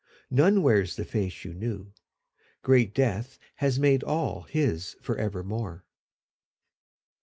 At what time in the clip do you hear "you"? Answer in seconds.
1.45-1.53